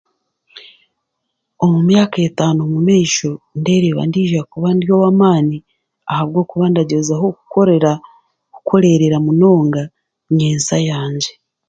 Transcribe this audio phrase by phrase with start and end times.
[1.63, 5.57] Omu myaka etaano mu maisho, ndereeba ngu ndaiza kuba ndi ow'amaani
[6.11, 7.27] ahabwokuba ndagyezaho
[8.55, 9.81] kukorerera munonga
[10.35, 11.31] nyensya yangye.